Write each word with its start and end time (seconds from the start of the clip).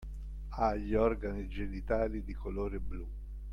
Ha 0.49 0.75
gli 0.75 0.95
organi 0.95 1.47
genitali 1.47 2.23
di 2.23 2.33
colore 2.33 2.79
blu. 2.79 3.07